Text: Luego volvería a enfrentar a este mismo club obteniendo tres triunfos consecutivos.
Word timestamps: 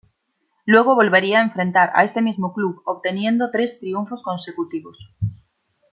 Luego 0.65 0.95
volvería 0.95 1.39
a 1.39 1.43
enfrentar 1.43 1.91
a 1.93 2.03
este 2.03 2.23
mismo 2.23 2.55
club 2.55 2.81
obteniendo 2.85 3.51
tres 3.51 3.79
triunfos 3.79 4.23
consecutivos. 4.23 5.13